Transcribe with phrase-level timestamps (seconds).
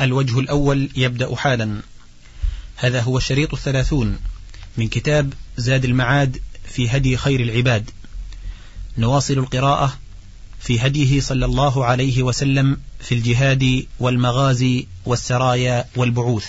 [0.00, 1.80] الوجه الأول يبدأ حالا.
[2.76, 4.18] هذا هو الشريط الثلاثون
[4.76, 7.90] من كتاب زاد المعاد في هدي خير العباد.
[8.98, 9.98] نواصل القراءة
[10.60, 16.46] في هديه صلى الله عليه وسلم في الجهاد والمغازي والسرايا والبعوث.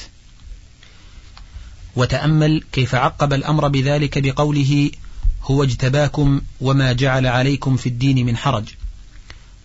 [1.96, 4.92] وتأمل كيف عقب الأمر بذلك بقوله
[5.44, 8.66] هو اجتباكم وما جعل عليكم في الدين من حرج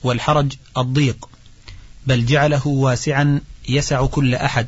[0.03, 1.29] والحرج الضيق
[2.07, 3.41] بل جعله واسعا
[3.73, 4.67] يسع كل أحد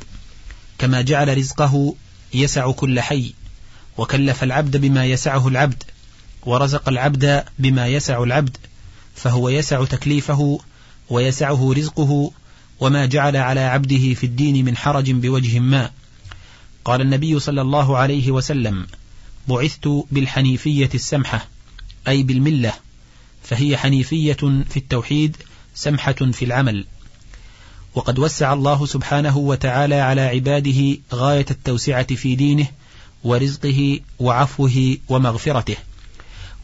[0.79, 1.95] كما جعل رزقه
[2.35, 3.35] يسع كل حي
[3.99, 5.82] وكلف العبد بما يسعه العبد
[6.46, 8.57] ورزق العبد بما يسع العبد
[9.14, 10.61] فهو يسع تكليفه
[11.11, 12.32] ويسعه رزقه
[12.81, 15.90] وما جعل على عبده في الدين من حرج بوجه ما.
[16.84, 18.86] قال النبي صلى الله عليه وسلم
[19.48, 21.48] بعثت بالحنيفية السمحة
[22.09, 22.73] أي بالملة
[23.43, 25.36] فهي حنيفية في التوحيد
[25.75, 26.86] سمحة في العمل.
[27.94, 32.67] وقد وسع الله سبحانه وتعالى على عباده غاية التوسعة في دينه
[33.25, 35.77] ورزقه وعفوه ومغفرته.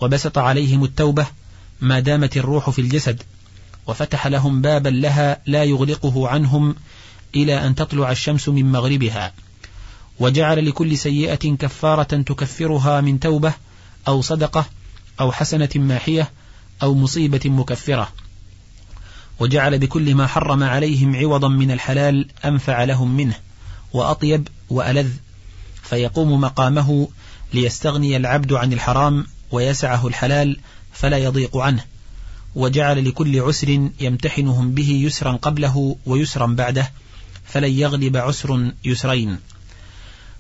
[0.01, 1.27] وبسط عليهم التوبة
[1.81, 3.23] ما دامت الروح في الجسد
[3.87, 6.75] وفتح لهم بابا لها لا يغلقه عنهم
[7.35, 9.33] إلى أن تطلع الشمس من مغربها.
[10.21, 13.53] وجعل لكل سيئة كفارة تكفرها من توبة
[14.09, 14.67] أو صدقة
[15.21, 16.31] أو حسنة ماحية
[16.83, 18.13] أو مصيبة مكفرة.
[19.41, 23.35] وجعل بكل ما حرم عليهم عوضا من الحلال أنفع لهم منه
[23.93, 25.11] وأطيب وألذ.
[25.83, 27.09] فيقوم مقامه
[27.55, 30.57] ليستغني العبد عن الحرام ويسعه الحلال
[30.93, 31.85] فلا يضيق عنه.
[32.55, 36.91] وجعل لكل عسر يمتحنهم به يسرا قبله ويسرا بعده
[37.45, 39.39] فلن يغلب عسر يسرين.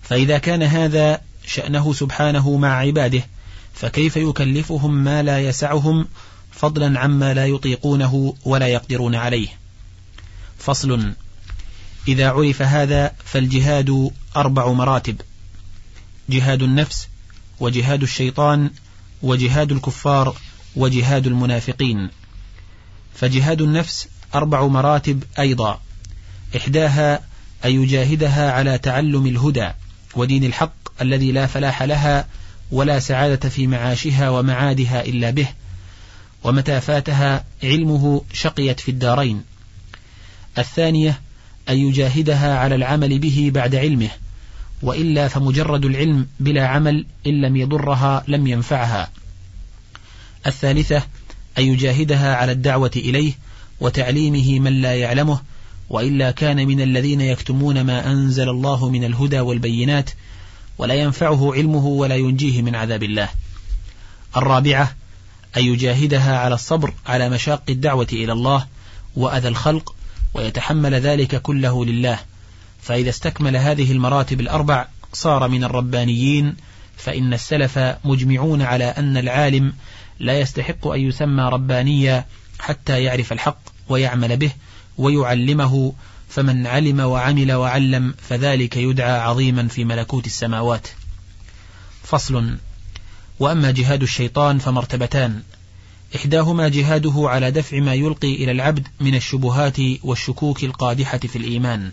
[0.02, 3.22] فإذا كان هذا شأنه سبحانه مع عباده
[3.74, 6.06] فكيف يكلفهم ما لا يسعهم
[6.61, 9.48] فضلا عما لا يطيقونه ولا يقدرون عليه.
[10.58, 11.12] فصل
[12.08, 15.20] إذا عرف هذا فالجهاد أربع مراتب
[16.28, 17.08] جهاد النفس
[17.61, 18.70] وجهاد الشيطان
[19.22, 20.36] وجهاد الكفار
[20.77, 22.11] وجهاد المنافقين.
[23.14, 25.80] فجهاد النفس أربع مراتب أيضا
[26.57, 27.20] إحداها
[27.64, 29.70] أن يجاهدها على تعلم الهدى
[30.14, 32.27] ودين الحق الذي لا فلاح لها
[32.73, 35.48] ولا سعادة في معاشها ومعادها إلا به.
[36.45, 39.42] ومتى فاتها علمه شقيت في الدارين.
[40.58, 41.20] الثانية
[41.68, 44.11] أن يجاهدها على العمل به بعد علمه
[44.83, 49.11] وإلا فمجرد العلم بلا عمل إن لم يضرها لم ينفعها.
[50.46, 51.02] الثالثة
[51.58, 53.33] أن يجاهدها على الدعوة إليه
[53.80, 55.40] وتعليمه من لا يعلمه
[55.90, 60.11] وإلا كان من الذين يكتمون ما أنزل الله من الهدى والبينات
[60.78, 63.28] ولا ينفعه علمه ولا ينجيه من عذاب الله.
[64.36, 64.95] الرابعة
[65.56, 68.66] أن يجاهدها على الصبر على مشاق الدعوة إلى الله
[69.16, 69.94] وأذى الخلق
[70.34, 72.18] ويتحمل ذلك كله لله.
[72.83, 76.56] فإذا استكمل هذه المراتب الأربع صار من الربانيين
[76.96, 79.72] فإن السلف مجمعون على أن العالم
[80.18, 82.24] لا يستحق أن يسمى ربانيا
[82.58, 83.58] حتى يعرف الحق
[83.89, 84.52] ويعمل به
[84.98, 85.92] ويعلمه
[86.28, 90.89] فمن علم وعمل وعلم فذلك يدعى عظيما في ملكوت السماوات.
[92.02, 92.56] فصل.
[93.40, 95.42] وأما جهاد الشيطان فمرتبتان.
[96.17, 101.90] إحداهما جهاده على دفع ما يلقي إلى العبد من الشبهات والشكوك القادحة في الإيمان.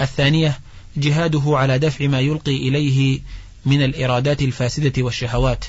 [0.00, 0.60] الثانية
[0.96, 3.20] جهاده على دفع ما يلقي إليه
[3.66, 5.64] من الإرادات الفاسدة والشهوات.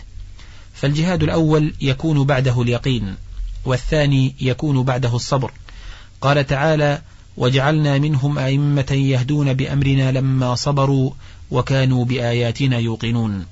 [0.74, 3.16] فالجهاد الأول يكون بعده اليقين
[3.66, 5.52] والثاني يكون بعده الصبر.
[6.22, 7.02] قال تعالى
[7.38, 11.12] وجعلنا منهم أئمة يهدون بأمرنا لما صبروا
[11.52, 13.46] وكانوا بآياتنا يوقنون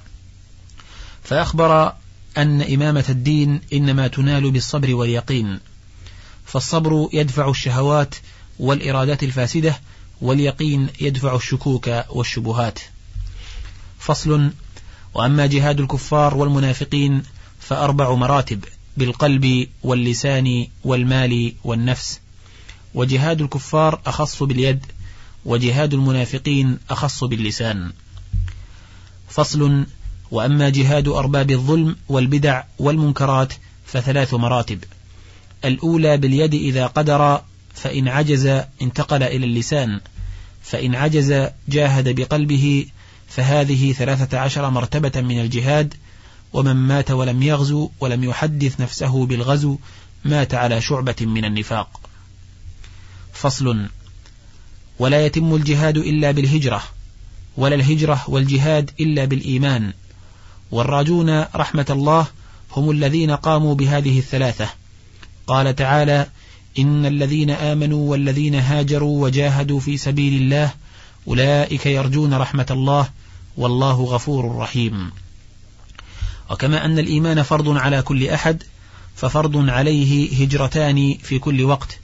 [1.23, 1.93] فأخبر
[2.37, 5.59] أن إمامة الدين إنما تنال بالصبر واليقين
[6.45, 8.15] فالصبر يدفع الشهوات
[8.59, 9.79] والإرادات الفاسدة
[10.21, 12.79] واليقين يدفع الشكوك والشبهات.
[13.99, 14.51] فصل
[15.13, 17.23] وأما جهاد الكفار والمنافقين
[17.59, 18.65] فأربع مراتب
[18.97, 22.19] بالقلب واللسان والمال والنفس.
[22.93, 24.85] وجهاد الكفار أخص باليد
[25.45, 27.91] وجهاد المنافقين أخص باللسان.
[29.29, 29.85] فصل
[30.31, 33.53] وأما جهاد أرباب الظلم والبدع والمنكرات
[33.85, 34.83] فثلاث مراتب.
[35.65, 37.41] الأولى باليد إذا قدر
[37.73, 38.45] فإن عجز
[38.81, 39.99] انتقل إلى اللسان.
[40.63, 42.85] فإن عجز جاهد بقلبه
[43.27, 45.93] فهذه ثلاثة عشر مرتبة من الجهاد.
[46.53, 49.77] ومن مات ولم يغزو ولم يحدث نفسه بالغزو
[50.25, 51.99] مات على شعبة من النفاق.
[53.33, 53.87] فصل
[54.99, 56.83] ولا يتم الجهاد إلا بالهجرة
[57.57, 59.93] ولا الهجرة والجهاد إلا بالإيمان.
[60.71, 62.27] والراجون رحمة الله
[62.71, 64.69] هم الذين قاموا بهذه الثلاثة.
[65.47, 66.27] قال تعالى
[66.79, 70.73] إن الذين آمنوا والذين هاجروا وجاهدوا في سبيل الله
[71.27, 73.09] أولئك يرجون رحمة الله
[73.57, 75.11] والله غفور رحيم.
[76.51, 78.63] وكما أن الإيمان فرض على كل أحد
[79.15, 81.99] ففرض عليه هجرتان في كل وقت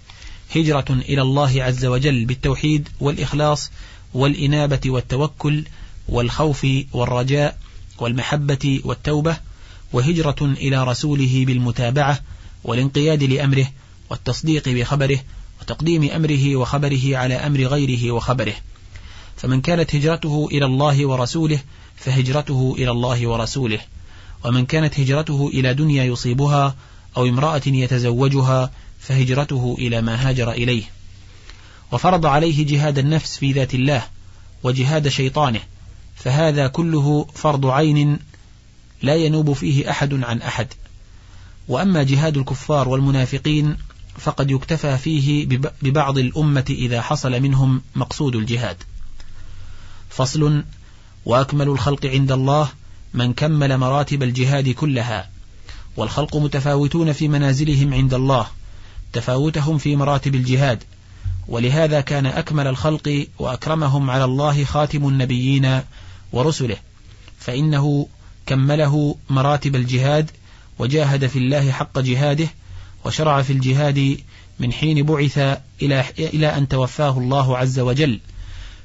[0.55, 3.71] هجرة إلى الله عز وجل بالتوحيد والإخلاص
[4.13, 5.63] والإنابة والتوكل
[6.09, 7.57] والخوف والرجاء
[7.99, 9.37] والمحبة والتوبة
[9.93, 12.19] وهجرة إلى رسوله بالمتابعة
[12.63, 13.67] والانقياد لأمره
[14.09, 15.19] والتصديق بخبره
[15.61, 18.53] وتقديم أمره وخبره على أمر غيره وخبره.
[19.37, 21.59] فمن كانت هجرته إلى الله ورسوله
[21.95, 23.79] فهجرته إلى الله ورسوله
[24.45, 26.75] ومن كانت هجرته إلى دنيا يصيبها
[27.17, 30.83] أو امرأة يتزوجها فهجرته إلى ما هاجر إليه.
[31.91, 34.03] وفرض عليه جهاد النفس في ذات الله
[34.63, 35.59] وجهاد شيطانه
[36.17, 38.19] فهذا كله فرض عين
[39.01, 40.67] لا ينوب فيه أحد عن أحد.
[41.67, 43.77] وأما جهاد الكفار والمنافقين
[44.17, 45.45] فقد يكتفى فيه
[45.81, 48.77] ببعض الأمة إذا حصل منهم مقصود الجهاد.
[50.09, 50.63] فصل
[51.25, 52.69] وأكمل الخلق عند الله
[53.13, 55.29] من كمل مراتب الجهاد كلها.
[55.97, 58.47] والخلق متفاوتون في منازلهم عند الله
[59.13, 60.83] تفاوتهم في مراتب الجهاد.
[61.47, 65.81] ولهذا كان أكمل الخلق وأكرمهم على الله خاتم النبيين
[66.31, 66.77] ورسله
[67.39, 68.07] فإنه
[68.45, 70.31] كمله مراتب الجهاد
[70.79, 72.47] وجاهد في الله حق جهاده
[73.05, 74.17] وشرع في الجهاد
[74.59, 75.37] من حين بعث
[75.81, 78.19] إلى, إلى أن توفاه الله عز وجل.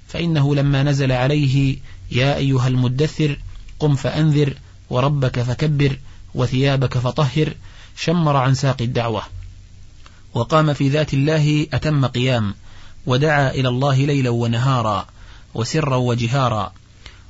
[0.09, 1.77] فإنه لما نزل عليه
[2.11, 3.39] يا أيها المدثر
[3.79, 4.55] قم فأنذر
[4.91, 5.99] وربك فكبر
[6.35, 7.55] وثيابك فطهر
[7.97, 9.23] شمر عن ساق الدعوة.
[10.35, 12.55] وقام في ذات الله أتم قيام
[13.07, 15.07] ودعا إلى الله ليلا ونهارا
[15.55, 16.73] وسرا وجهارا.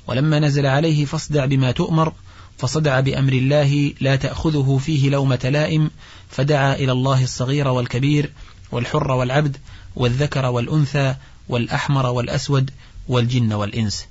[0.07, 2.13] ولما نزل عليه فاصدع بما تؤمر
[2.59, 5.91] فصدع بأمر الله لا تأخذه فيه لومة لائم
[6.31, 8.33] فدعا إلى الله الصغير والكبير
[8.73, 9.57] والحر والعبد
[9.97, 11.15] والذكر والأنثى
[11.49, 12.71] والأحمر والأسود
[13.09, 14.07] والجن والإنس.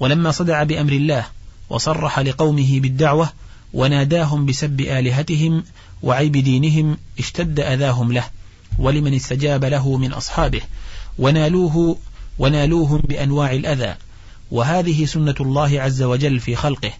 [0.00, 1.26] ولما صدع بأمر الله
[1.70, 3.32] وصرح لقومه بالدعوة
[3.72, 5.64] وناداهم بسب آلهتهم
[6.02, 8.24] وعيب دينهم اشتد أذاهم له
[8.78, 10.60] ولمن استجاب له من أصحابه.
[11.18, 11.98] ونالوه
[12.38, 13.94] ونالوهم بأنواع الأذى
[14.50, 16.92] وهذه سنة الله عز وجل في خلقه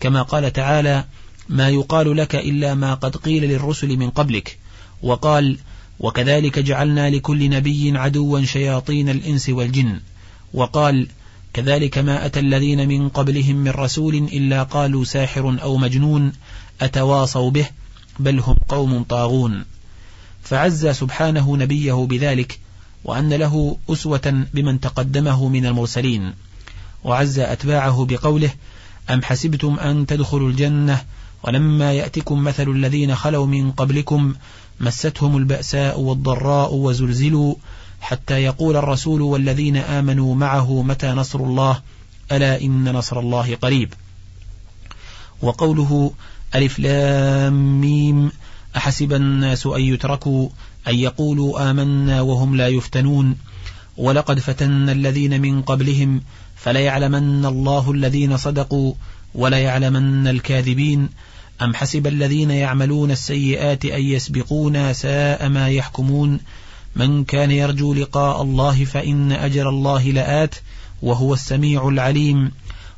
[0.00, 1.04] كما قال تعالى
[1.48, 4.58] ما يقال لك إلا ما قد قيل للرسل من قبلك
[5.02, 5.58] وقال
[6.00, 10.00] وكذلك جعلنا لكل نبي عدوا شياطين الإنس والجن
[10.54, 11.08] وقال
[11.52, 16.32] كذلك ما أتى الذين من قبلهم من رسول إلا قالوا ساحر أو مجنون
[16.80, 17.66] أتواصوا به
[18.18, 19.64] بل هم قوم طاغون
[20.42, 22.60] فعز سبحانه نبيه بذلك
[23.04, 26.32] وأن له أسوة بمن تقدمه من المرسلين.
[27.06, 28.50] وعز أتباعه بقوله
[29.10, 31.04] أم حسبتم أن تدخلوا الجنة
[31.42, 34.34] ولما يأتكم مثل الذين خلوا من قبلكم
[34.80, 37.54] مستهم البأساء والضراء وزلزلوا
[38.00, 41.82] حتى يقول الرسول والذين آمنوا معه متى نصر الله
[42.32, 43.94] ألا إن نصر الله قريب
[45.42, 46.12] وقوله
[46.54, 48.30] ألف لام ميم
[48.76, 50.48] أحسب الناس أن يتركوا
[50.88, 53.36] أن يقولوا آمنا وهم لا يفتنون
[53.96, 56.20] ولقد فتن الذين من قبلهم
[56.56, 58.94] فليعلمن الله الذين صدقوا
[59.34, 61.08] وليعلمن الكاذبين
[61.62, 66.40] أم حسب الذين يعملون السيئات أن يسبقونا ساء ما يحكمون
[66.96, 70.54] من كان يرجو لقاء الله فإن أجر الله لآت
[71.02, 72.52] وهو السميع العليم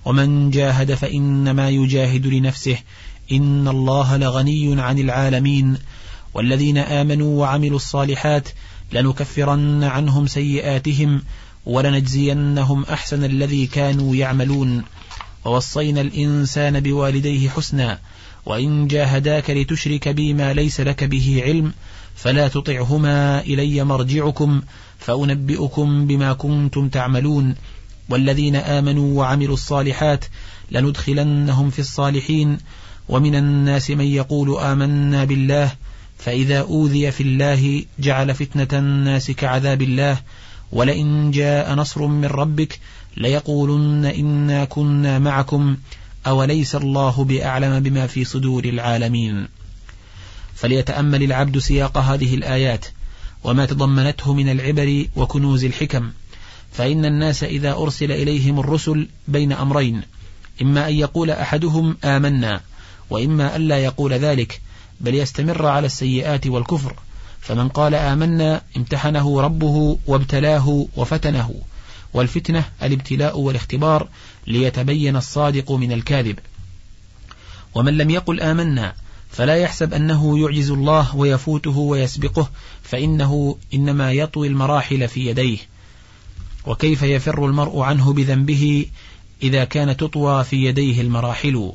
[0.04, 2.78] ومن جاهد فإنما يجاهد لنفسه
[3.33, 5.78] إن الله لغني عن العالمين
[6.35, 8.49] والذين آمنوا وعملوا الصالحات
[8.92, 11.23] لنكفرن عنهم سيئاتهم
[11.68, 14.82] ولنجزينهم أحسن الذي كانوا يعملون.
[15.44, 17.98] ووصينا الإنسان بوالديه حسنا
[18.46, 21.72] وإن جاهداك لتشرك بي ما ليس لك به علم
[22.16, 24.62] فلا تطعهما إلي مرجعكم
[24.98, 27.54] فأنبئكم بما كنتم تعملون.
[28.08, 30.25] والذين آمنوا وعملوا الصالحات
[30.70, 32.58] لندخلنهم في الصالحين.
[33.08, 35.72] ومن الناس من يقول آمنا بالله
[36.18, 40.18] فإذا أوذي في الله جعل فتنة الناس كعذاب الله.
[40.72, 42.80] ولئن جاء نصر من ربك
[43.16, 45.76] ليقولن إنا كنا معكم
[46.26, 49.48] أوليس الله بأعلم بما في صدور العالمين.
[50.54, 52.87] فليتأمل العبد سياق هذه الآيات
[53.44, 56.10] وما تضمنته من العبر وكنوز الحكم.
[56.72, 60.02] فإن الناس إذا أرسل إليهم الرسل بين أمرين
[60.62, 62.60] إما أن يقول أحدهم آمنا
[63.10, 64.60] وإما أن لا يقول ذلك
[65.00, 66.94] بل يستمر على السيئات والكفر.
[67.40, 71.54] فمن قال آمنا امتحنه ربه وابتلاه وفتنه.
[72.14, 74.09] والفتنة الابتلاء والاختبار
[74.47, 76.38] ليتبين الصادق من الكاذب.
[77.75, 78.95] ومن لم يقل آمنا
[79.30, 82.50] فلا يحسب أنه يعجز الله ويفوته ويسبقه
[82.83, 85.59] فإنه إنما يطوي المراحل في يديه.
[86.66, 88.87] وكيف يفر المرء عنه بذنبه
[89.42, 91.73] إذا كان تطوى في يديه المراحل؟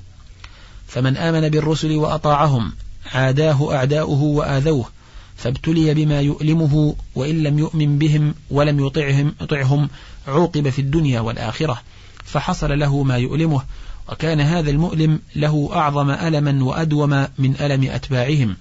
[0.88, 2.74] فمن آمن بالرسل وأطاعهم
[3.14, 4.90] عاداه أعداؤه وآذوه.
[5.36, 9.90] فابتلي بما يؤلمه وإن لم يؤمن بهم ولم يطعهم, يطعهم
[10.28, 11.82] عوقب في الدنيا والآخرة
[12.24, 13.62] فحصل له ما يؤلمه
[14.10, 18.56] وكان هذا المؤلم له أعظم ألما وأدوم من ألم أتباعهم.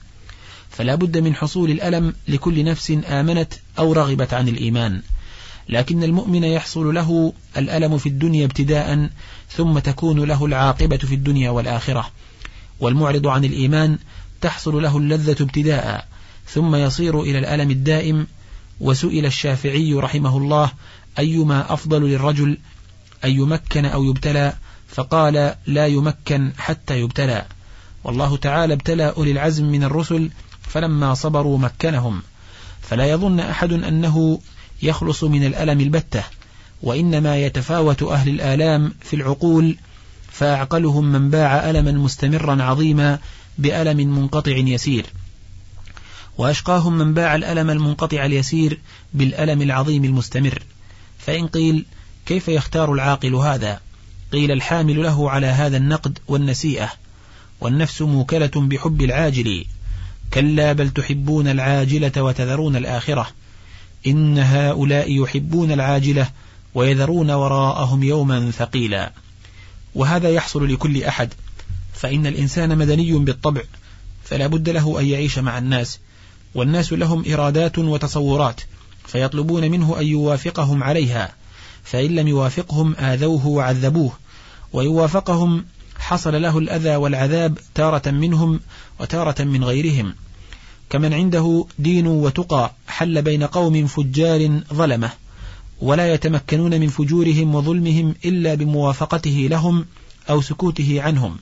[0.71, 5.03] فلا بد من حصول الألم لكل نفس آمنت أو رغبت عن الإيمان.
[5.69, 9.11] لكن المؤمن يحصل له الألم في الدنيا ابتداء
[9.51, 12.11] ثم تكون له العاقبة في الدنيا والآخرة.
[12.81, 13.99] والمعرض عن الإيمان
[14.41, 16.09] تحصل له اللذة ابتداء.
[16.49, 18.27] ثم يصير إلى الألم الدائم
[18.81, 20.73] وسئل الشافعي رحمه الله
[21.19, 22.59] أيما أفضل للرجل
[23.25, 24.53] أن يمكن أو يبتلى؟
[24.89, 27.45] فقال لا يمكن حتى يبتلى.
[28.05, 30.31] والله تعالى ابتلى أولي العزم من الرسل
[30.63, 32.23] فلما صبروا مكنهم.
[32.81, 34.41] فلا يظن أحد أنه
[34.83, 36.25] يخلص من الألم البتة
[36.83, 39.77] وإنما يتفاوت أهل الآلام في العقول
[40.31, 43.19] فأعقلهم من باع ألما مستمرا عظيما
[43.59, 45.07] بألم منقطع يسير.
[46.43, 48.79] وأشقاهم من باع الألم المنقطع اليسير
[49.15, 50.63] بالألم العظيم المستمر.
[51.19, 51.85] فإن قيل
[52.27, 53.81] كيف يختار العاقل هذا؟
[54.33, 56.93] قيل الحامل له على هذا النقد والنسيئة.
[57.61, 59.65] والنفس موكلة بحب العاجل.
[60.35, 63.27] كلا بل تحبون العاجلة وتذرون الآخرة.
[64.07, 66.31] إن هؤلاء يحبون العاجلة
[66.75, 69.13] ويذرون وراءهم يوما ثقيلا.
[69.95, 71.35] وهذا يحصل لكل أحد.
[71.95, 73.63] فإن الإنسان مدني بالطبع
[74.25, 75.99] فلا بد له أن يعيش مع الناس.
[76.55, 78.61] والناس لهم إرادات وتصورات
[79.07, 81.33] فيطلبون منه أن يوافقهم عليها
[81.85, 84.13] فإن لم يوافقهم آذوه وعذبوه
[84.73, 85.65] ويوافقهم
[85.99, 88.61] حصل له الأذى والعذاب تارة منهم
[89.01, 90.15] وتارة من غيرهم.
[90.91, 95.11] كمن عنده دين وتقى حل بين قوم فجار ظلمه
[95.81, 99.87] ولا يتمكنون من فجورهم وظلمهم إلا بموافقته لهم
[100.31, 101.37] أو سكوته عنهم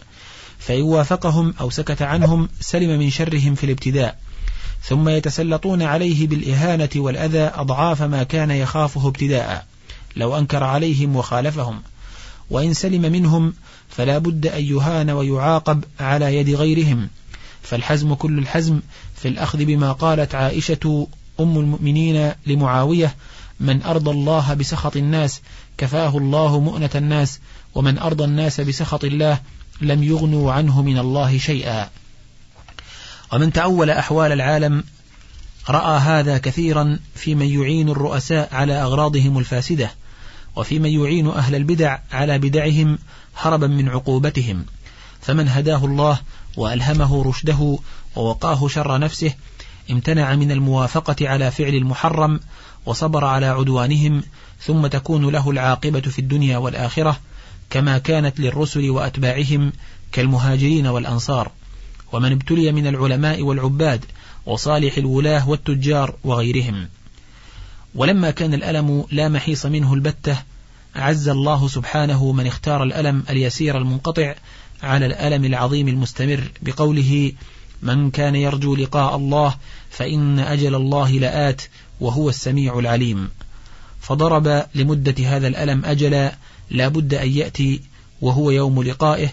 [0.59, 4.19] فإن وافقهم أو سكت عنهم سلم من شرهم في الابتداء.
[4.83, 9.67] ثم يتسلطون عليه بالإهانة والأذى أضعاف ما كان يخافه ابتداء
[10.17, 11.83] لو أنكر عليهم وخالفهم.
[12.51, 13.55] وإن سلم منهم
[13.89, 17.09] فلا بد أن يهان ويعاقب على يد غيرهم.
[17.63, 18.81] فالحزم كل الحزم
[19.17, 21.09] في الأخذ بما قالت عائشة
[21.41, 23.15] أم المؤمنين لمعاوية
[23.61, 25.41] من أرضى الله بسخط الناس
[25.79, 27.41] كفاه الله مؤنة الناس
[27.75, 29.41] ومن أرضى الناس بسخط الله
[29.81, 31.91] لم يغنوا عنه من الله شيئا.
[33.33, 34.85] ومن تأول أحوال العالم
[35.69, 39.91] رأى هذا كثيرا في من يعين الرؤساء على أغراضهم الفاسدة
[40.57, 42.99] وفي من يعين أهل البدع على بدعهم
[43.37, 44.65] هربا من عقوبتهم.
[45.21, 46.19] فمن هداه الله
[46.57, 47.79] وألهمه رشده
[48.17, 49.35] ووقاه شر نفسه
[49.91, 52.41] امتنع من الموافقة على فعل المحرم
[52.87, 54.23] وصبر على عدوانهم
[54.61, 57.19] ثم تكون له العاقبة في الدنيا والآخرة
[57.71, 59.73] كما كانت للرسل وأتباعهم
[60.13, 61.51] كالمهاجرين والأنصار.
[62.13, 64.05] ومن ابتلي من العلماء والعباد
[64.47, 66.89] وصالح الولاة والتجار وغيرهم.
[67.95, 70.43] ولما كان الألم لا محيص منه البتة
[70.97, 74.35] عز الله سبحانه من اختار الألم اليسير المنقطع
[74.83, 77.33] على الألم العظيم المستمر بقوله
[77.83, 79.57] من كان يرجو لقاء الله
[79.91, 81.63] فإن أجل الله لآت
[82.01, 83.29] وهو السميع العليم
[84.01, 86.35] فضرب لمدة هذا الألم أجلا
[86.71, 87.81] لا بد أن يأتي
[88.21, 89.29] وهو يوم لقائه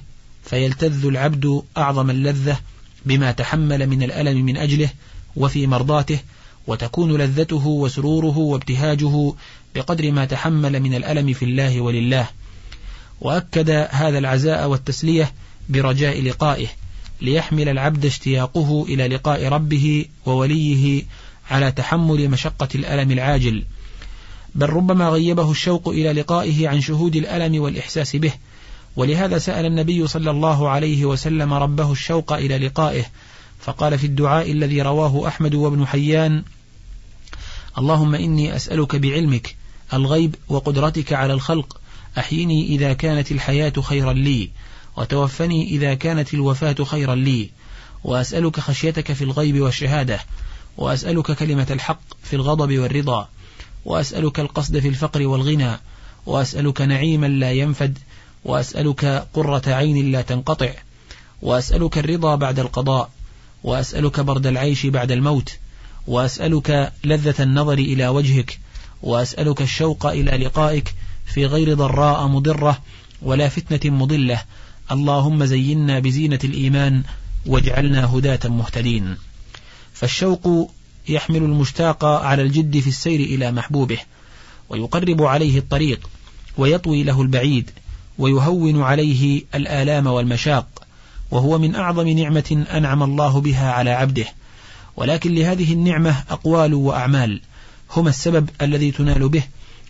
[0.47, 2.59] فيلتذ العبد أعظم اللذة
[3.05, 4.89] بما تحمل من الألم من أجله
[5.35, 6.19] وفي مرضاته
[6.67, 9.33] وتكون لذته وسروره وابتهاجه
[9.75, 12.27] بقدر ما تحمل من الألم في الله ولله.
[13.21, 15.31] وأكد هذا العزاء والتسلية
[15.69, 16.67] برجاء لقائه
[17.21, 21.03] ليحمل العبد اشتياقه إلى لقاء ربه ووليه
[21.51, 23.63] على تحمل مشقة الألم العاجل.
[24.55, 28.33] بل ربما غيبه الشوق إلى لقائه عن شهود الألم والإحساس به
[28.97, 33.05] ولهذا سأل النبي صلى الله عليه وسلم ربه الشوق إلى لقائه
[33.59, 36.43] فقال في الدعاء الذي رواه أحمد وابن حيان
[37.77, 39.55] اللهم إني أسألك بعلمك
[39.93, 41.79] الغيب وقدرتك على الخلق
[42.17, 44.49] أحيني إذا كانت الحياة خيرا لي
[44.97, 47.49] وتوفني إذا كانت الوفاة خيرا لي
[48.03, 50.19] وأسألك خشيتك في الغيب والشهادة
[50.77, 53.29] وأسألك كلمة الحق في الغضب والرضا
[53.85, 55.79] وأسألك القصد في الفقر والغنى
[56.25, 57.97] وأسألك نعيما لا ينفد
[58.47, 60.69] وأسألك قرة عين لا تنقطع
[61.41, 63.09] وأسألك الرضا بعد القضاء
[63.63, 65.57] وأسألك برد العيش بعد الموت
[66.07, 68.59] وأسألك لذة النظر إلى وجهك
[69.03, 70.93] وأسألك الشوق إلى لقائك
[71.25, 72.81] في غير ضراء مضرة
[73.21, 74.43] ولا فتنة مضلة.
[74.91, 77.03] اللهم زينا بزينة الإيمان
[77.45, 79.17] واجعلنا هداة مهتدين.
[79.93, 80.71] فالشوق
[81.09, 83.99] يحمل المشتاق على الجد في السير إلى محبوبه
[84.69, 86.09] ويقرب عليه الطريق
[86.57, 87.71] ويطوي له البعيد
[88.19, 90.67] ويهون عليه الآلام والمشاق
[91.31, 94.25] وهو من أعظم نعمة أنعم الله بها على عبده.
[94.97, 97.41] ولكن لهذه النعمة أقوال وأعمال
[97.95, 99.43] هما السبب الذي تنال به.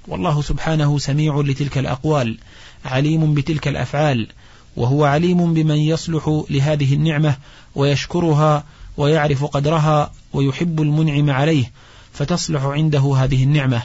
[0.07, 2.37] والله سبحانه سميع لتلك الأقوال
[2.85, 4.27] عليم بتلك الأفعال
[4.75, 7.35] وهو عليم بمن يصلح لهذه النعمة
[7.75, 8.63] ويشكرها
[8.97, 11.71] ويعرف قدرها ويحب المنعم عليه
[12.13, 13.81] فتصلح عنده هذه النعمة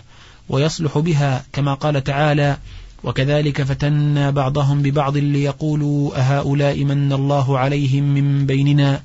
[0.49, 2.57] ويصلح بها كما قال تعالى
[3.05, 9.03] وكذلك فتنا بعضهم ببعض ليقولوا أهؤلاء من الله عليهم من بيننا؟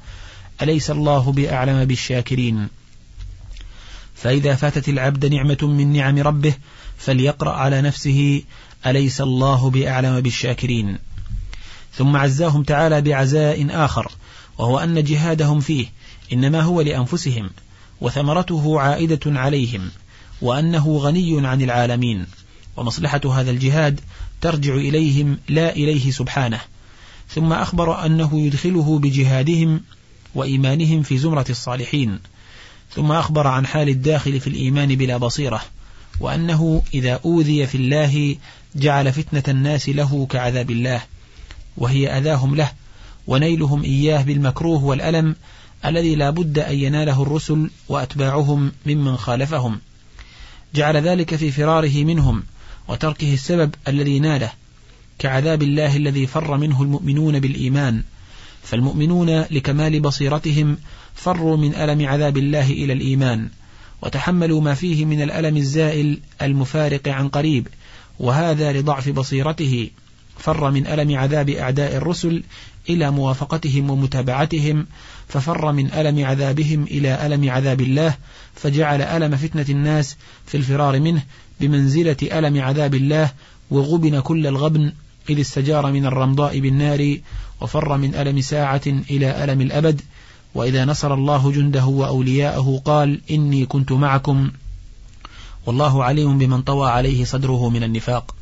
[0.61, 2.67] أليس الله بأعلم بالشاكرين؟
[4.15, 6.53] فإذا فاتت العبد نعمة من نعم ربه
[6.97, 8.43] فليقرأ على نفسه
[8.85, 10.97] أليس الله بأعلم بالشاكرين؟
[11.93, 14.11] ثم عزاهم تعالى بعزاء آخر
[14.57, 15.87] وهو أن جهادهم فيه
[16.33, 17.49] إنما هو لأنفسهم
[18.01, 19.89] وثمرته عائدة عليهم
[20.41, 22.25] وأنه غني عن العالمين.
[22.77, 23.99] ومصلحة هذا الجهاد
[24.41, 26.59] ترجع إليهم لا إليه سبحانه.
[27.29, 29.81] ثم أخبر أنه يدخله بجهادهم
[30.35, 32.19] وإيمانهم في زمرة الصالحين.
[32.95, 35.61] ثم أخبر عن حال الداخل في الإيمان بلا بصيرة
[36.19, 38.35] وأنه إذا أوذي في الله
[38.75, 41.01] جعل فتنة الناس له كعذاب الله
[41.77, 42.71] وهي أذاهم له
[43.27, 45.35] ونيلهم إياه بالمكروه والألم
[45.85, 49.79] الذي لا بد أن يناله الرسل وأتباعهم ممن خالفهم.
[50.75, 52.43] جعل ذلك في فراره منهم
[52.87, 54.51] وتركه السبب الذي ناله
[55.19, 58.03] كعذاب الله الذي فر منه المؤمنون بالإيمان.
[58.63, 60.77] فالمؤمنون لكمال بصيرتهم
[61.15, 63.49] فروا من ألم عذاب الله إلى الإيمان
[64.01, 67.67] وتحملوا ما فيه من الألم الزائل المفارق عن قريب
[68.19, 69.89] وهذا لضعف بصيرته.
[70.37, 72.43] فر من ألم عذاب أعداء الرسل
[72.89, 74.87] إلى موافقتهم ومتابعتهم
[75.27, 78.17] ففر من ألم عذابهم إلى ألم عذاب الله
[78.55, 81.23] فجعل ألم فتنة الناس في الفرار منه
[81.59, 83.31] بمنزلة ألم عذاب الله
[83.71, 84.93] وغبن كل الغبن
[85.29, 87.17] إذ استجار من الرمضاء بالنار
[87.61, 90.01] وفر من ألم ساعة إلى ألم الأبد.
[90.55, 94.51] وإذا نصر الله جنده وأولياءه قال إني كنت معكم.
[95.65, 98.35] والله عليم بمن طوى عليه صدره من النفاق.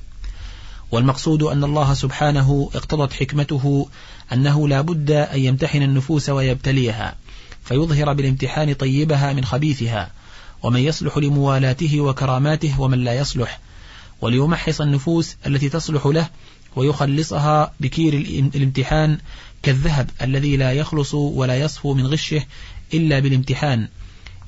[0.92, 3.88] والمقصود أن الله سبحانه اقتضت حكمته
[4.34, 7.16] أنه لا بد أن يمتحن النفوس ويبتليها
[7.63, 10.12] فيظهر بالامتحان طيبها من خبيثها
[10.65, 13.60] ومن يصلح لموالاته وكراماته ومن لا يصلح.
[14.21, 16.30] وليمحص النفوس التي تصلح له
[16.75, 18.13] ويخلصها بكير
[18.56, 19.17] الامتحان
[19.63, 22.43] كالذهب الذي لا يخلص ولا يصفو من غشه
[22.93, 23.88] إلا بالامتحان.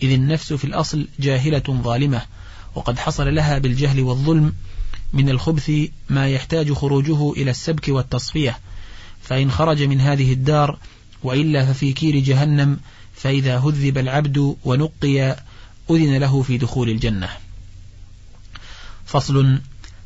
[0.04, 2.22] إذ النفس في الأصل جاهلة ظالمة
[2.76, 4.54] وقد حصل لها بالجهل والظلم
[5.14, 5.72] من الخبث
[6.10, 8.60] ما يحتاج خروجه إلى السبك والتصفية.
[9.22, 10.78] فإن خرج من هذه الدار
[11.24, 12.80] وإلا ففي كير جهنم
[13.14, 15.38] فإذا هذب العبد ونقي
[15.90, 17.30] أذن له في دخول الجنة.
[19.06, 19.60] فصل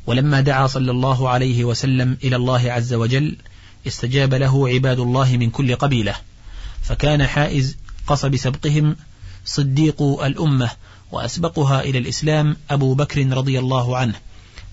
[0.06, 3.38] ولما دعا صلى الله عليه وسلم إلى الله عز وجل
[3.88, 6.16] استجاب له عباد الله من كل قبيلة.
[6.82, 8.96] فكان حائز قصب سبقهم
[9.46, 10.72] صديق الأمة
[11.12, 14.14] وأسبقها إلى الإسلام أبو بكر رضي الله عنه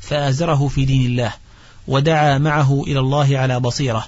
[0.01, 1.33] فآزره في دين الله
[1.87, 4.07] ودعا معه إلى الله على بصيرة.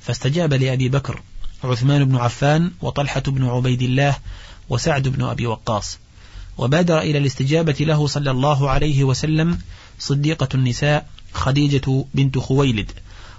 [0.00, 1.22] فاستجاب لأبي بكر
[1.64, 4.16] عثمان بن عفان وطلحة بن عبيد الله
[4.68, 5.98] وسعد بن أبي وقاص.
[6.58, 9.58] وبادر إلى الاستجابة له صلى الله عليه وسلم
[9.98, 12.90] صديقة النساء خديجة بنت خويلد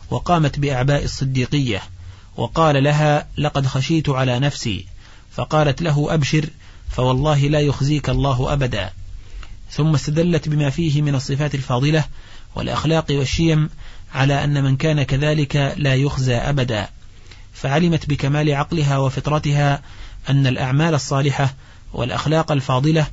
[0.10, 1.82] وقامت بأعباء الصديقية
[2.38, 4.86] وقال لها لقد خشيت على نفسي.
[5.32, 6.50] فقالت له أبشر
[6.90, 8.90] فوالله لا يخزيك الله أبدا.
[9.72, 12.06] ثم استدلت بما فيه من الصفات الفاضلة
[12.56, 13.70] والأخلاق والشيم
[14.14, 16.90] على أن من كان كذلك لا يخزى أبدا
[17.54, 19.82] فعلمت بكمال عقلها وفطرتها
[20.30, 21.54] أن الأعمال الصالحة
[21.94, 23.08] والأخلاق الفاضلة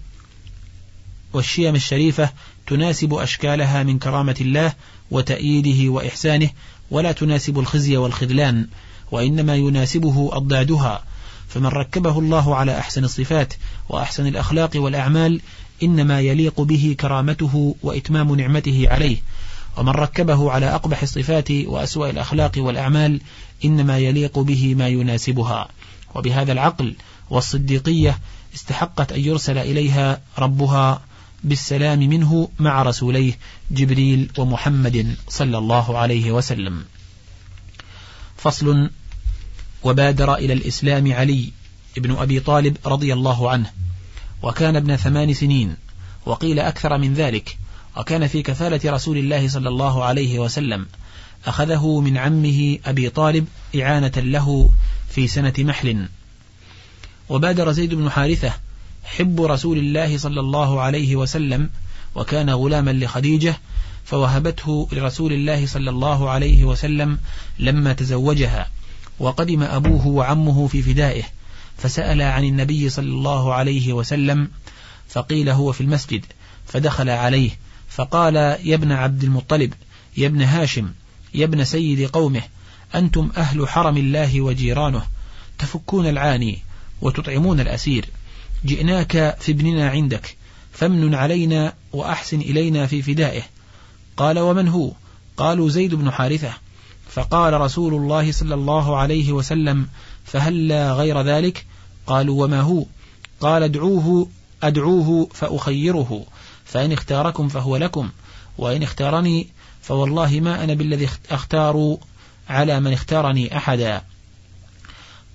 [1.33, 2.31] والشيم الشريفة
[2.67, 4.73] تناسب أشكالها من كرامة الله
[5.11, 6.51] وتأييده وإحسانه
[6.91, 8.67] ولا تناسب الخزي والخذلان
[9.13, 11.05] وإنما يناسبه أضدادها.
[11.49, 13.55] فمن ركبه الله على أحسن الصفات
[13.89, 15.41] وأحسن الأخلاق والأعمال
[15.83, 19.17] إنما يليق به كرامته وإتمام نعمته عليه.
[19.77, 23.21] ومن ركبه على أقبح الصفات وأسوأ الأخلاق والأعمال
[23.65, 25.69] إنما يليق به ما يناسبها.
[26.15, 26.95] وبهذا العقل
[27.31, 28.19] والصديقية
[28.55, 31.03] استحقت أن يرسل إليها ربها
[31.45, 33.39] بالسلام منه مع رسوليه
[33.71, 36.85] جبريل ومحمد صلى الله عليه وسلم.
[38.37, 38.91] فصل
[39.83, 41.53] وبادر إلى الإسلام علي
[41.99, 43.71] ابن أبي طالب رضي الله عنه
[44.43, 45.77] وكان ابن ثمان سنين
[46.27, 47.59] وقيل أكثر من ذلك
[47.97, 50.87] وكان في كفالة رسول الله صلى الله عليه وسلم
[51.47, 54.71] أخذه من عمه أبي طالب إعانة له
[55.11, 56.09] في سنة محل
[57.31, 58.53] وبادر زيد بن حارثة
[59.05, 61.71] حب رسول الله صلى الله عليه وسلم
[62.15, 63.59] وكان غلاما لخديجة
[64.05, 67.19] فوهبته لرسول الله صلى الله عليه وسلم
[67.59, 68.71] لما تزوجها
[69.19, 71.23] وقدم أبوه وعمه في فدائه
[71.79, 74.49] فسأل عن النبي صلى الله عليه وسلم
[75.09, 76.25] فقيل هو في المسجد
[76.67, 77.51] فدخل عليه
[77.89, 79.73] فقال يا ابن عبد المطلب
[80.17, 80.93] يا ابن هاشم
[81.35, 82.43] يا ابن سيد قومه
[82.95, 85.03] أنتم أهل حرم الله وجيرانه
[85.59, 86.59] تفكون العاني
[87.01, 88.09] وتطعمون الأسير.
[88.65, 90.37] جئناك في ابننا عندك
[90.73, 93.43] فامن علينا وأحسن إلينا في فدائه.
[94.17, 94.93] قال ومن هو؟
[95.37, 96.53] قالوا زيد بن حارثة.
[97.11, 99.89] فقال رسول الله صلى الله عليه وسلم
[100.25, 101.67] فهلا غير ذلك؟
[102.07, 102.85] قالوا وما هو؟
[103.41, 104.29] قال ادعوه
[104.63, 106.27] أدعوه فأخيره
[106.65, 108.09] فإن اختاركم فهو لكم
[108.59, 109.47] وإن اختارني
[109.83, 111.97] فوالله ما أنا بالذي أختار
[112.49, 114.03] على من اختارني أحدا.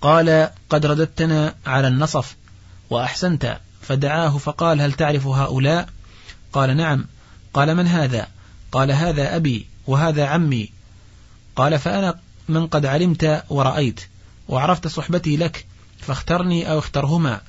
[0.06, 2.36] قال قد رددتنا على النصف
[2.89, 3.60] وأحسنت.
[3.82, 5.89] فدعاه فقال هل تعرف هؤلاء؟
[6.54, 7.06] قال نعم.
[7.54, 8.28] قال من هذا؟
[8.72, 10.70] قال هذا أبي وهذا عمي.
[11.56, 14.02] قال فأنا من قد علمت ورأيت
[14.48, 15.65] وعرفت صحبتي لك
[16.00, 17.41] فاخترني أو اخترهما.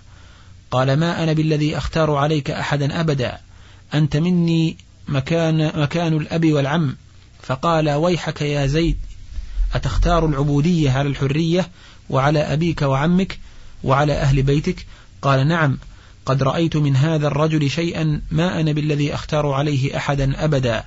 [0.71, 3.38] قال ما أنا بالذي أختار عليك أحدا أبدا
[3.95, 4.77] أنت مني
[5.09, 6.97] مكان, مكان الأب والعم.
[7.42, 8.99] فقال ويحك يا زيد
[9.75, 11.69] أتختار العبودية على الحرية
[12.11, 13.38] وعلى أبيك وعمك
[13.85, 14.87] وعلى أهل بيتك.
[15.23, 15.79] قال نعم
[16.27, 20.85] قد رأيت من هذا الرجل شيئا ما أنا بالذي أختار عليه أحدا أبدا.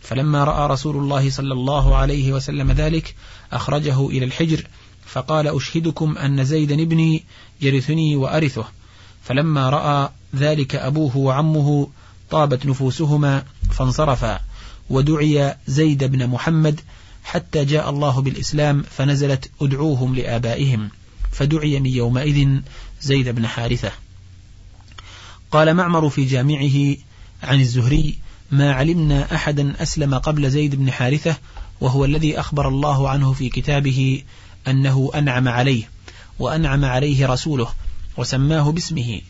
[0.00, 3.14] فلما رأى رسول الله صلى الله عليه وسلم ذلك
[3.52, 4.66] أخرجه إلى الحجر
[5.06, 7.24] فقال أشهدكم أن زيدا ابني
[7.60, 8.64] يرثني وأرثه.
[9.22, 11.88] فلما رأى ذلك أبوه وعمه
[12.30, 14.40] طابت نفوسهما فانصرفا
[14.90, 16.80] ودعي زيد بن محمد
[17.26, 20.90] حتى جاء الله بالإسلام فنزلت أدعوهم لآبائهم
[21.32, 22.60] فدعي من يومئذ
[23.00, 23.92] زيد بن حارثة.
[25.50, 26.96] قال معمر في جامعه
[27.42, 28.18] عن الزهري
[28.50, 31.36] ما علمنا أحدا أسلم قبل زيد بن حارثة
[31.80, 34.22] وهو الذي أخبر الله عنه في كتابه
[34.68, 35.90] أنه أنعم عليه
[36.38, 37.68] وأنعم عليه رسوله
[38.16, 39.20] وسماه باسمه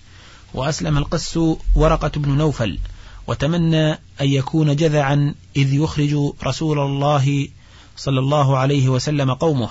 [0.55, 1.39] وأسلم القس
[1.75, 2.79] ورقة بن نوفل
[3.27, 7.49] وتمنى أن يكون جذعا إذ يخرج رسول الله
[7.97, 9.69] صلى الله عليه وسلم قومه.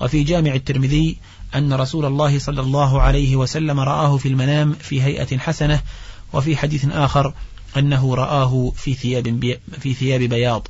[0.00, 1.16] وفي جامع الترمذي
[1.54, 5.80] أن رسول الله صلى الله عليه وسلم رآه في المنام في هيئة حسنة
[6.32, 7.34] وفي حديث آخر
[7.76, 10.68] أنه رآه في ثياب, في ثياب بياض.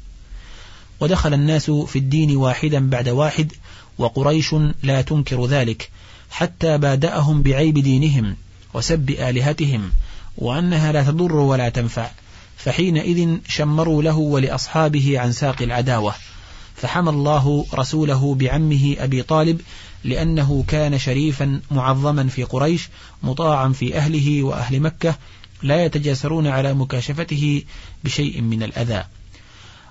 [1.01, 3.53] ودخل الناس في الدين واحدا بعد واحد
[3.99, 5.91] وقريش لا تنكر ذلك
[6.31, 8.37] حتى بادأهم بعيب دينهم
[8.75, 9.91] وسب آلهتهم
[10.39, 12.11] وأنها لا تضر ولا تنفع
[12.57, 16.15] فحينئذ شمروا له ولأصحابه عن ساق العداوة.
[16.81, 19.61] فحمى الله رسوله بعمه أبي طالب
[20.05, 22.89] لأنه كان شريفا معظما في قريش
[23.23, 25.15] مطاعا في أهله وأهل مكة
[25.63, 27.63] لا يتجاسرون على مكاشفته
[28.05, 29.05] بشيء من الأذى.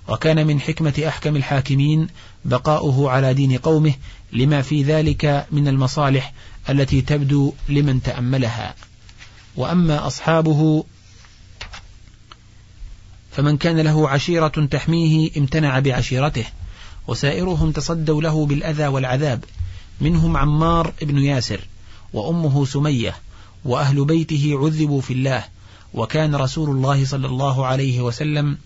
[0.08, 2.08] وكان من حكمة أحكم الحاكمين
[2.46, 3.94] بقاؤه على دين قومه
[4.34, 6.34] لما في ذلك من المصالح
[6.70, 8.76] التي تبدو لمن تأملها.
[9.56, 10.84] وأما أصحابه
[13.32, 16.46] فمن كان له عشيرة تحميه امتنع بعشيرته.
[17.08, 19.44] وسائرهم تصدوا له بالأذى والعذاب
[20.02, 21.60] منهم عمار بن ياسر
[22.14, 23.16] وأمه سمية
[23.66, 25.44] وأهل بيته عذبوا في الله
[25.94, 28.58] وكان رسول الله صلى الله عليه وسلم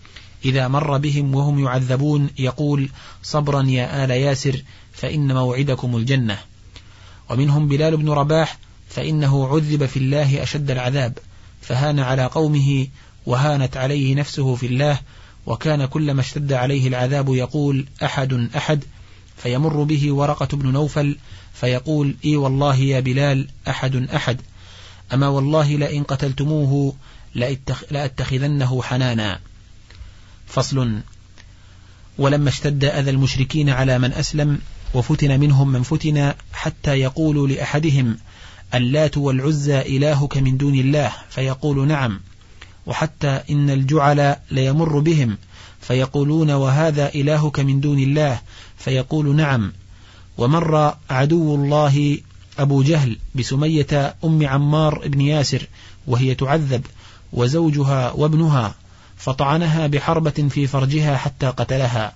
[0.44, 2.88] إذا مر بهم وهم يعذبون يقول
[3.22, 6.38] صبرا يا آل ياسر فإن موعدكم الجنة.
[7.30, 11.18] ومنهم بلال بن رباح فإنه عذب في الله أشد العذاب
[11.60, 12.86] فهان على قومه
[13.26, 15.00] وهانت عليه نفسه في الله
[15.46, 18.84] وكان كلما اشتد عليه العذاب يقول أحد أحد
[19.36, 21.16] فيمر به ورقة بن نوفل
[21.54, 24.40] فيقول إي والله يا بلال أحد أحد.
[25.12, 26.94] أما والله لئن قتلتموه
[27.90, 29.40] لأتخذنه حنانا.
[30.46, 31.00] فصل.
[32.18, 34.58] ولما اشتد أذى المشركين على من أسلم
[34.94, 38.16] وفتن منهم من فتن حتى يقولوا لأحدهم
[38.74, 42.20] اللات والعزى إلهك من دون الله؟ فيقول نعم.
[42.86, 45.38] وحتى إن الجعل ليمر بهم
[45.80, 48.40] فيقولون وهذا إلهك من دون الله؟
[48.76, 49.72] فيقول نعم.
[50.38, 52.18] ومر عدو الله
[52.58, 55.66] أبو جهل بسمية أم عمار بن ياسر
[56.06, 56.86] وهي تعذب
[57.32, 58.74] وزوجها وابنها
[59.16, 62.12] فطعنها بحربة في فرجها حتى قتلها.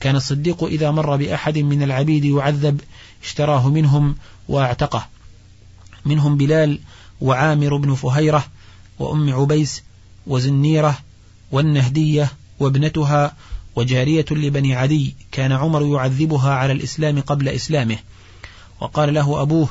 [0.00, 2.80] كان الصديق إذا مر بأحد من العبيد يعذب
[3.24, 4.16] اشتراه منهم
[4.48, 5.06] واعتقه.
[6.04, 6.80] منهم بلال
[7.20, 8.44] وعامر بن فهيرة
[8.98, 9.82] وأم عبيس
[10.28, 10.98] وزنيرة
[11.52, 13.36] والنهدية وابنتها
[13.76, 17.98] وجارية لبني عدي كان عمر يعذبها على الإسلام قبل إسلامه.
[18.80, 19.68] وقال له أبوه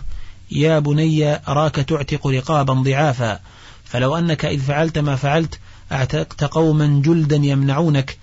[0.51, 3.39] يا بني أراك تعتق رقابا ضعافا
[3.85, 5.59] فلو أنك إذ فعلت ما فعلت
[5.91, 8.17] أعتقت قوما جلدا يمنعونك.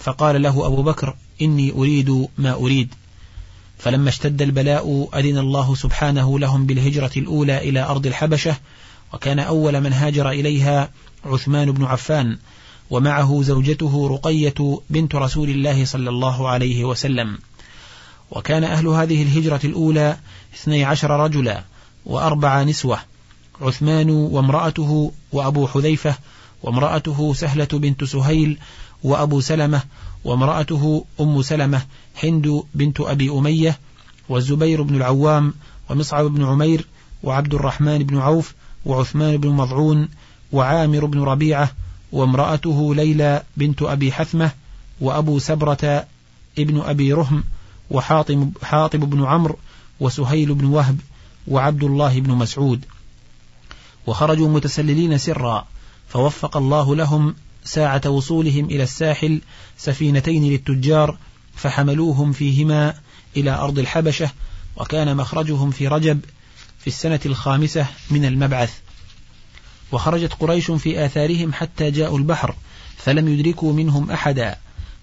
[0.00, 2.94] فقال له أبو بكر إني أريد ما أريد.
[3.78, 8.56] فلما اشتد البلاء أذن الله سبحانه لهم بالهجرة الأولى إلى أرض الحبشة
[9.12, 10.90] وكان أول من هاجر إليها
[11.24, 12.38] عثمان بن عفان
[12.90, 17.38] ومعه زوجته رقية بنت رسول الله صلى الله عليه وسلم.
[18.30, 20.16] وكان أهل هذه الهجرة الأولى
[20.54, 21.64] اثني عشر رجلا
[22.06, 22.98] وأربع نسوة
[23.60, 26.16] عثمان وامرأته وأبو حذيفة
[26.62, 28.58] وامرأته سهلة بنت سهيل
[29.02, 29.82] وأبو سلمة
[30.24, 31.82] وامرأته أم سلمة
[32.22, 33.78] هند بنت أبي أمية
[34.28, 35.54] والزبير بن العوام
[35.90, 36.86] ومصعب بن عمير
[37.22, 38.54] وعبد الرحمن بن عوف
[38.86, 40.08] وعثمان بن مضعون
[40.52, 41.72] وعامر بن ربيعة
[42.12, 44.50] وامرأته ليلى بنت أبي حثمة
[45.00, 46.06] وأبو سبرة
[46.58, 47.44] ابن أبي رهم
[47.90, 49.58] وحاطب حاطب بن عمرو
[50.00, 50.98] وسهيل بن وهب
[51.48, 52.84] وعبد الله بن مسعود.
[54.06, 55.66] وخرجوا متسللين سرا
[56.08, 57.34] فوفق الله لهم
[57.64, 59.40] ساعة وصولهم إلى الساحل
[59.78, 61.16] سفينتين للتجار
[61.56, 62.94] فحملوهم فيهما
[63.36, 64.30] إلى أرض الحبشة
[64.76, 66.20] وكان مخرجهم في رجب
[66.78, 68.78] في السنة الخامسة من المبعث.
[69.92, 72.54] وخرجت قريش في آثارهم حتى جاءوا البحر
[72.96, 74.56] فلم يدركوا منهم أحدا.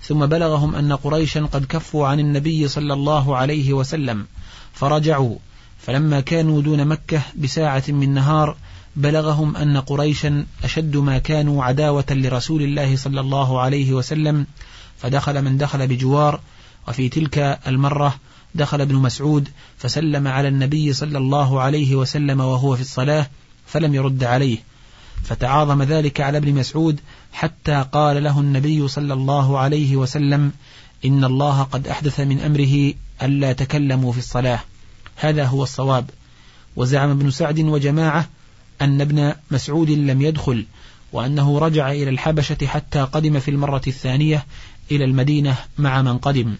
[0.03, 4.25] ثم بلغهم أن قريشا قد كفوا عن النبي صلى الله عليه وسلم
[4.73, 5.35] فرجعوا.
[5.79, 8.55] فلما كانوا دون مكة بساعة من نهار
[8.95, 14.45] بلغهم أن قريشا أشد ما كانوا عداوة لرسول الله صلى الله عليه وسلم.
[14.97, 16.39] فدخل من دخل بجوار
[16.87, 18.15] وفي تلك المرة
[18.55, 23.27] دخل ابن مسعود فسلم على النبي صلى الله عليه وسلم وهو في الصلاة
[23.67, 24.57] فلم يرد عليه.
[25.23, 26.99] فتعاظم ذلك على ابن مسعود
[27.33, 30.51] حتى قال له النبي صلى الله عليه وسلم
[31.05, 34.59] إن الله قد أحدث من أمره ألا تكلموا في الصلاة.
[35.15, 36.09] هذا هو الصواب.
[36.75, 38.29] وزعم ابن سعد وجماعة
[38.81, 40.65] أن ابن مسعود لم يدخل
[41.13, 44.45] وأنه رجع إلى الحبشة حتى قدم في المرة الثانية
[44.91, 46.55] إلى المدينة مع من قدم.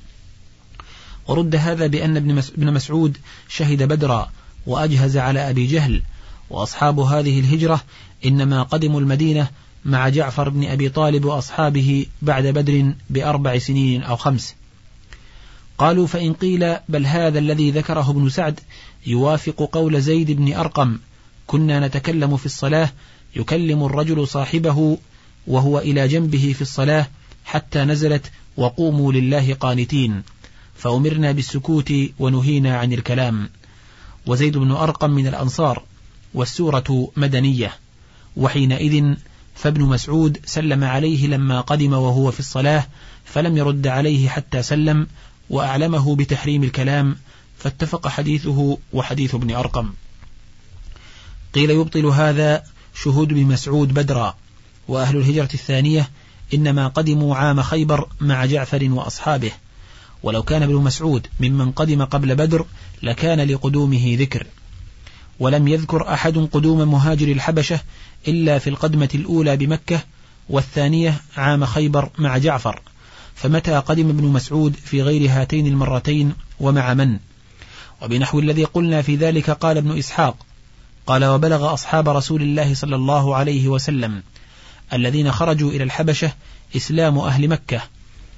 [1.28, 3.18] ورد هذا بأن ابن مسعود
[3.50, 4.32] شهد بدرا
[4.66, 6.02] وأجهز على أبي جهل
[6.50, 7.82] وأصحاب هذه الهجرة
[8.26, 9.50] إنما قدموا المدينة
[9.86, 14.56] مع جعفر بن أبي طالب وأصحابه بعد بدر بأربع سنين أو خمس.
[15.78, 18.60] قالوا فإن قيل بل هذا الذي ذكره ابن سعد
[19.06, 21.00] يوافق قول زيد بن أرقم
[21.48, 22.90] كنا نتكلم في الصلاة
[23.36, 24.98] يكلم الرجل صاحبه
[25.48, 27.08] وهو إلى جنبه في الصلاة
[27.46, 30.24] حتى نزلت وقوموا لله قانتين
[30.76, 33.50] فأمرنا بالسكوت ونهينا عن الكلام.
[34.26, 35.84] وزيد بن أرقم من الأنصار
[36.34, 37.74] والسورة مدنية.
[38.38, 39.16] وحينئذ
[39.56, 42.88] فابن مسعود سلم عليه لما قدم وهو في الصلاة
[43.26, 45.08] فلم يرد عليه حتى سلم
[45.50, 47.16] وأعلمه بتحريم الكلام
[47.58, 49.94] فاتفق حديثه وحديث ابن أرقم.
[51.54, 52.64] قيل يبطل هذا
[53.04, 54.36] شهود ابن مسعود بدرا
[54.88, 56.10] وأهل الهجرة الثانية
[56.54, 59.52] إنما قدموا عام خيبر مع جعفر وأصحابه.
[60.24, 62.66] ولو كان ابن مسعود ممن قدم قبل بدر
[63.04, 64.48] لكان لقدومه ذكر.
[65.40, 67.80] ولم يذكر أحد قدوم مهاجر الحبشة
[68.28, 70.00] إلا في القدمة الأولى بمكة
[70.50, 72.82] والثانية عام خيبر مع جعفر
[73.36, 77.18] فمتى قدم ابن مسعود في غير هاتين المرتين ومع من؟
[78.02, 80.36] وبنحو الذي قلنا في ذلك قال ابن إسحاق
[81.08, 84.24] قال وبلغ أصحاب رسول الله صلى الله عليه وسلم
[84.94, 86.32] الذين خرجوا إلى الحبشة
[86.76, 87.82] إسلام أهل مكة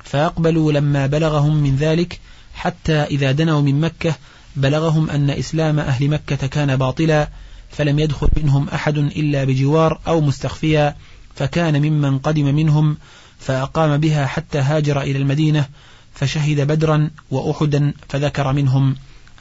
[0.03, 2.19] فأقبلوا لما بلغهم من ذلك
[2.59, 4.15] حتى إذا دنوا من مكة
[4.55, 7.29] بلغهم أن إسلام أهل مكة كان باطلا
[7.69, 10.95] فلم يدخل منهم أحد إلا بجوار أو مستخفيا
[11.35, 12.97] فكان ممن قدم منهم
[13.39, 15.67] فأقام بها حتى هاجر إلى المدينة
[16.13, 18.95] فشهد بدرا وأحدا فذكر منهم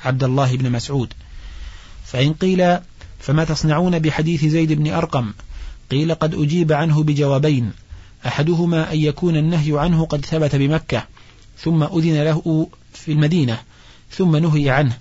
[0.05, 1.13] عبد الله بن مسعود.
[2.05, 2.79] فإن قيل
[3.19, 5.33] فما تصنعون بحديث زيد بن أرقم؟
[5.91, 7.73] قيل قد أجيب عنه بجوابين
[8.27, 11.07] أحدهما أن يكون النهي عنه قد ثبت بمكة
[11.59, 13.59] ثم أذن له في المدينة
[14.11, 14.97] ثم نهي عنه.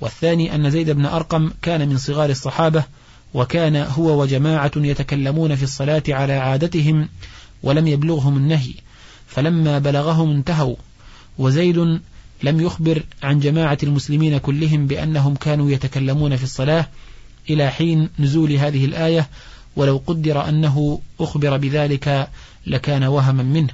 [0.00, 2.84] والثاني أن زيد بن أرقم كان من صغار الصحابة
[3.34, 7.08] وكان هو وجماعة يتكلمون في الصلاة على عادتهم
[7.62, 8.74] ولم يبلغهم النهي.
[9.26, 10.76] فلما بلغهم انتهوا
[11.38, 12.00] وزيد
[12.42, 16.88] لم يخبر عن جماعة المسلمين كلهم بأنهم كانوا يتكلمون في الصلاة
[17.50, 19.28] إلى حين نزول هذه الآية
[19.76, 22.28] ولو قدر أنه أخبر بذلك
[22.66, 23.72] لكان وهما منه.